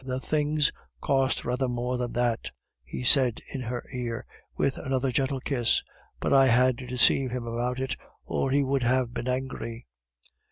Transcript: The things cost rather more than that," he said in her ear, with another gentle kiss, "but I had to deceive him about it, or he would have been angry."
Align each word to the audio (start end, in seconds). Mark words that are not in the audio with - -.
The 0.03 0.19
things 0.19 0.71
cost 0.99 1.45
rather 1.45 1.67
more 1.67 1.99
than 1.99 2.13
that," 2.13 2.49
he 2.83 3.03
said 3.03 3.39
in 3.53 3.61
her 3.61 3.85
ear, 3.93 4.25
with 4.57 4.79
another 4.79 5.11
gentle 5.11 5.39
kiss, 5.39 5.83
"but 6.19 6.33
I 6.33 6.47
had 6.47 6.79
to 6.79 6.87
deceive 6.87 7.29
him 7.29 7.45
about 7.45 7.79
it, 7.79 7.95
or 8.25 8.49
he 8.49 8.63
would 8.63 8.81
have 8.81 9.13
been 9.13 9.27
angry." 9.27 9.85